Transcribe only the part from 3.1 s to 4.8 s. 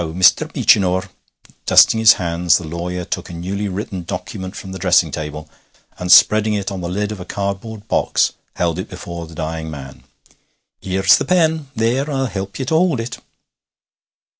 a newly written document from the